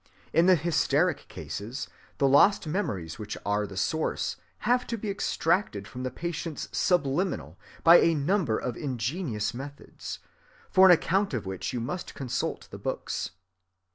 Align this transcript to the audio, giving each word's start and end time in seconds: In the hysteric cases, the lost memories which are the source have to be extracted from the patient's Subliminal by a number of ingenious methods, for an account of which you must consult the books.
In 0.33 0.47
the 0.47 0.55
hysteric 0.55 1.27
cases, 1.27 1.87
the 2.17 2.27
lost 2.27 2.65
memories 2.65 3.19
which 3.19 3.37
are 3.45 3.67
the 3.67 3.77
source 3.77 4.37
have 4.65 4.87
to 4.87 4.97
be 4.97 5.11
extracted 5.11 5.87
from 5.87 6.01
the 6.01 6.09
patient's 6.09 6.67
Subliminal 6.71 7.59
by 7.83 7.99
a 7.99 8.15
number 8.15 8.57
of 8.57 8.75
ingenious 8.75 9.53
methods, 9.53 10.17
for 10.71 10.87
an 10.87 10.91
account 10.91 11.35
of 11.35 11.45
which 11.45 11.71
you 11.71 11.79
must 11.79 12.15
consult 12.15 12.67
the 12.71 12.79
books. 12.79 13.29